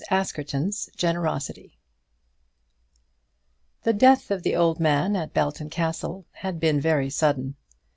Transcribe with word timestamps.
ASKERTON'S 0.09 0.89
GENEROSITY. 0.95 1.77
The 3.83 3.93
death 3.93 4.31
of 4.31 4.41
the 4.41 4.55
old 4.55 4.79
man 4.79 5.15
at 5.15 5.31
Belton 5.31 5.69
Castle 5.69 6.25
had 6.33 6.59
been 6.59 6.81
very 6.81 7.11
sudden. 7.11 7.55